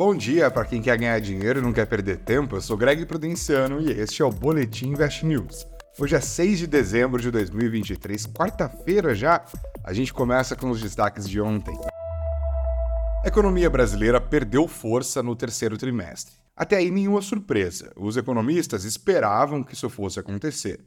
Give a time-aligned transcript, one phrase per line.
[0.00, 2.56] Bom dia para quem quer ganhar dinheiro e não quer perder tempo.
[2.56, 5.68] Eu sou Greg Prudenciano e este é o Boletim Invest News.
[5.98, 9.44] Hoje é 6 de dezembro de 2023, quarta-feira já.
[9.84, 11.78] A gente começa com os destaques de ontem.
[13.22, 16.32] A economia brasileira perdeu força no terceiro trimestre.
[16.56, 17.92] Até aí nenhuma surpresa.
[17.94, 20.80] Os economistas esperavam que isso fosse acontecer.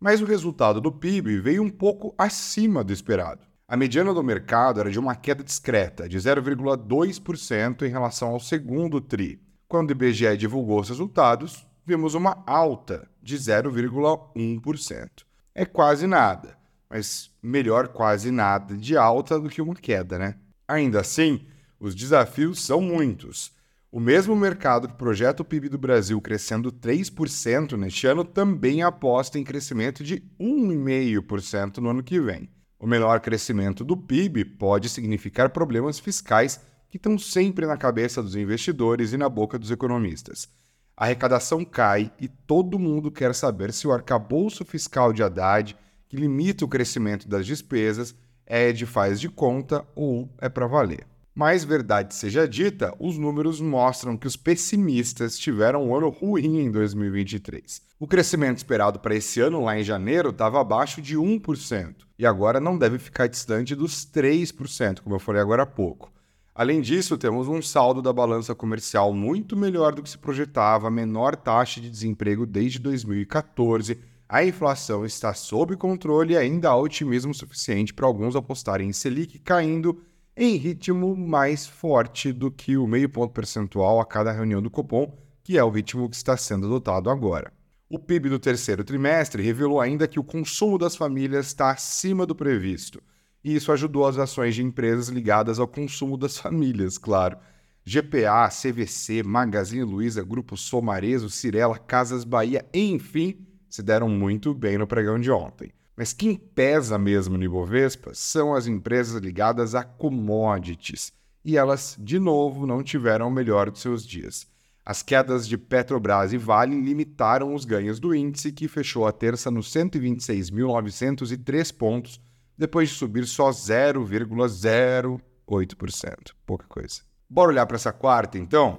[0.00, 3.42] Mas o resultado do PIB veio um pouco acima do esperado.
[3.66, 9.00] A mediana do mercado era de uma queda discreta, de 0,2% em relação ao segundo
[9.00, 9.40] TRI.
[9.66, 15.08] Quando o IBGE divulgou os resultados, vimos uma alta de 0,1%.
[15.54, 16.58] É quase nada,
[16.90, 20.34] mas melhor quase nada de alta do que uma queda, né?
[20.68, 21.46] Ainda assim,
[21.80, 23.50] os desafios são muitos.
[23.90, 29.38] O mesmo mercado que projeta o PIB do Brasil crescendo 3% neste ano também aposta
[29.38, 32.50] em crescimento de 1,5% no ano que vem.
[32.84, 38.36] O menor crescimento do PIB pode significar problemas fiscais que estão sempre na cabeça dos
[38.36, 40.50] investidores e na boca dos economistas.
[40.94, 45.74] A arrecadação cai e todo mundo quer saber se o arcabouço fiscal de Haddad,
[46.10, 51.06] que limita o crescimento das despesas, é de faz de conta ou é para valer.
[51.34, 56.70] Mas, verdade seja dita, os números mostram que os pessimistas tiveram um ano ruim em
[56.70, 57.80] 2023.
[57.98, 62.60] O crescimento esperado para esse ano, lá em janeiro, estava abaixo de 1%, e agora
[62.60, 66.12] não deve ficar distante dos 3%, como eu falei agora há pouco.
[66.54, 71.34] Além disso, temos um saldo da balança comercial muito melhor do que se projetava, menor
[71.34, 73.98] taxa de desemprego desde 2014.
[74.28, 79.40] A inflação está sob controle e ainda há otimismo suficiente para alguns apostarem em Selic
[79.40, 80.00] caindo
[80.36, 85.12] em ritmo mais forte do que o meio ponto percentual a cada reunião do Copom,
[85.42, 87.52] que é o ritmo que está sendo adotado agora.
[87.88, 92.34] O PIB do terceiro trimestre revelou ainda que o consumo das famílias está acima do
[92.34, 93.02] previsto,
[93.44, 97.36] e isso ajudou as ações de empresas ligadas ao consumo das famílias, claro.
[97.84, 104.86] GPA, CVC, Magazine Luiza, Grupo Somarezo, Cirela, Casas Bahia, enfim, se deram muito bem no
[104.86, 105.70] pregão de ontem.
[105.94, 111.12] Mas quem pesa mesmo no Ibovespa são as empresas ligadas a commodities,
[111.44, 114.46] e elas, de novo, não tiveram o melhor de seus dias.
[114.86, 119.50] As quedas de Petrobras e Vale limitaram os ganhos do índice, que fechou a terça
[119.50, 122.20] nos 126.903 pontos,
[122.56, 126.34] depois de subir só 0,08%.
[126.44, 127.00] Pouca coisa.
[127.30, 128.78] Bora olhar para essa quarta, então?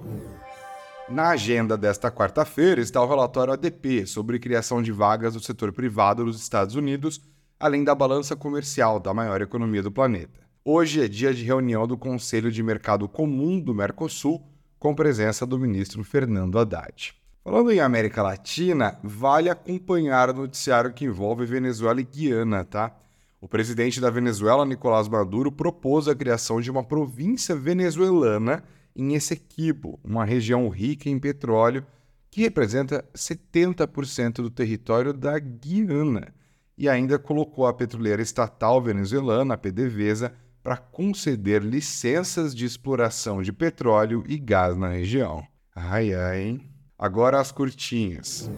[1.08, 6.24] Na agenda desta quarta-feira está o relatório ADP sobre criação de vagas do setor privado
[6.24, 7.20] dos Estados Unidos,
[7.58, 10.46] além da balança comercial da maior economia do planeta.
[10.64, 14.40] Hoje é dia de reunião do Conselho de Mercado Comum do Mercosul,
[14.86, 17.12] com presença do ministro Fernando Haddad.
[17.42, 22.96] Falando em América Latina, vale acompanhar o noticiário que envolve Venezuela e Guiana, tá?
[23.40, 28.62] O presidente da Venezuela, Nicolás Maduro, propôs a criação de uma província venezuelana
[28.94, 31.84] em Essequibo, uma região rica em petróleo
[32.30, 36.32] que representa 70% do território da Guiana,
[36.78, 40.32] e ainda colocou a petroleira estatal venezuelana, a PDVSA,
[40.66, 45.46] para conceder licenças de exploração de petróleo e gás na região.
[45.72, 46.68] Ai ai, hein?
[46.98, 48.50] Agora as curtinhas.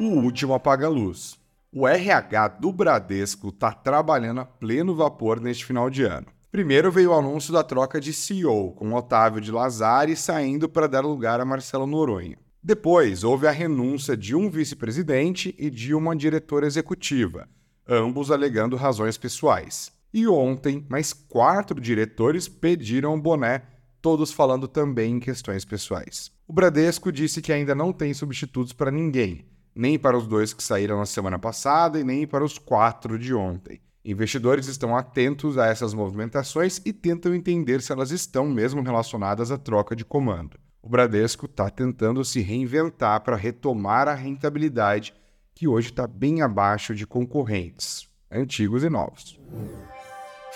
[0.00, 1.38] O último apaga-luz.
[1.72, 6.26] O RH do Bradesco está trabalhando a pleno vapor neste final de ano.
[6.50, 11.04] Primeiro veio o anúncio da troca de CEO, com Otávio de Lazari saindo para dar
[11.04, 12.36] lugar a Marcelo Noronha.
[12.60, 17.48] Depois, houve a renúncia de um vice-presidente e de uma diretora executiva,
[17.86, 19.94] ambos alegando razões pessoais.
[20.16, 23.64] E ontem, mais quatro diretores pediram o boné,
[24.00, 26.32] todos falando também em questões pessoais.
[26.48, 29.44] O Bradesco disse que ainda não tem substitutos para ninguém,
[29.74, 33.34] nem para os dois que saíram na semana passada e nem para os quatro de
[33.34, 33.78] ontem.
[34.02, 39.58] Investidores estão atentos a essas movimentações e tentam entender se elas estão mesmo relacionadas à
[39.58, 40.58] troca de comando.
[40.80, 45.12] O Bradesco está tentando se reinventar para retomar a rentabilidade,
[45.54, 49.38] que hoje está bem abaixo de concorrentes, antigos e novos.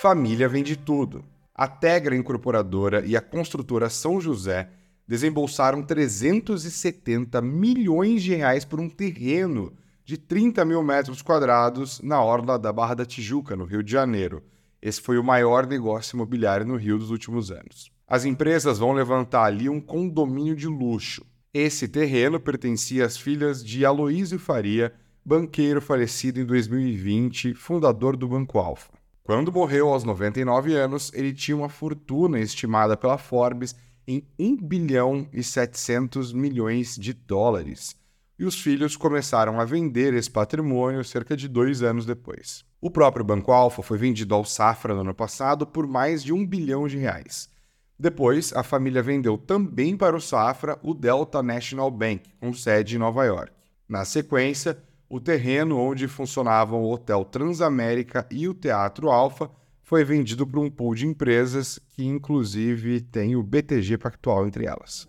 [0.01, 1.23] Família vende tudo.
[1.55, 4.71] A Tegra Incorporadora e a construtora São José
[5.07, 12.59] desembolsaram 370 milhões de reais por um terreno de 30 mil metros quadrados na orla
[12.59, 14.43] da Barra da Tijuca, no Rio de Janeiro.
[14.81, 17.93] Esse foi o maior negócio imobiliário no Rio dos últimos anos.
[18.09, 21.27] As empresas vão levantar ali um condomínio de luxo.
[21.53, 28.59] Esse terreno pertencia às filhas de Aloísio Faria, banqueiro falecido em 2020, fundador do Banco
[28.59, 29.00] Alfa.
[29.23, 33.75] Quando morreu aos 99 anos, ele tinha uma fortuna estimada pela Forbes
[34.07, 38.01] em 1 bilhão e 700 milhões de dólares
[38.41, 42.65] e os filhos começaram a vender esse patrimônio cerca de dois anos depois.
[42.81, 46.47] O próprio Banco Alfa foi vendido ao Safra no ano passado por mais de um
[46.47, 47.51] bilhão de reais.
[47.99, 52.99] Depois, a família vendeu também para o Safra o Delta National Bank, com sede em
[52.99, 53.53] Nova York.
[53.87, 59.51] Na sequência, o terreno onde funcionavam o Hotel Transamérica e o Teatro Alfa
[59.83, 65.09] foi vendido para um pool de empresas que, inclusive, tem o BTG Pactual entre elas.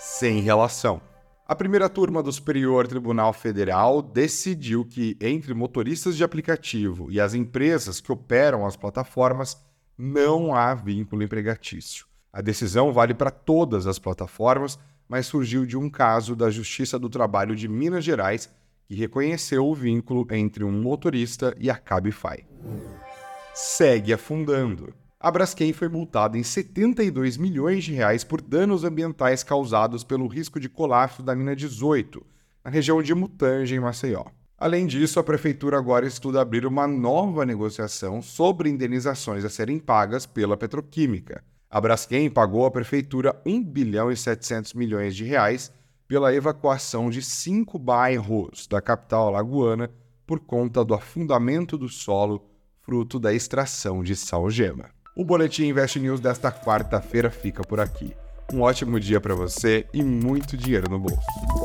[0.00, 1.00] Sem relação.
[1.46, 7.32] A primeira turma do Superior Tribunal Federal decidiu que, entre motoristas de aplicativo e as
[7.32, 9.56] empresas que operam as plataformas,
[9.96, 12.06] não há vínculo empregatício.
[12.32, 14.76] A decisão vale para todas as plataformas,
[15.08, 18.50] mas surgiu de um caso da Justiça do Trabalho de Minas Gerais
[18.86, 22.46] que reconheceu o vínculo entre um motorista e a Cabify.
[23.54, 24.94] Segue afundando.
[25.18, 30.60] A Braskem foi multada em 72 milhões de reais por danos ambientais causados pelo risco
[30.60, 32.24] de colapso da mina 18,
[32.64, 34.24] na região de Mutange, em Maceió.
[34.58, 40.24] Além disso, a prefeitura agora estuda abrir uma nova negociação sobre indenizações a serem pagas
[40.26, 41.42] pela petroquímica.
[41.68, 45.72] A Braskem pagou à prefeitura 1 bilhão e 700 milhões de reais
[46.08, 49.90] pela evacuação de cinco bairros da capital alagoana
[50.26, 52.44] por conta do afundamento do solo
[52.82, 54.90] fruto da extração de salgema.
[55.16, 58.14] O Boletim Invest News desta quarta-feira fica por aqui.
[58.52, 61.55] Um ótimo dia para você e muito dinheiro no bolso.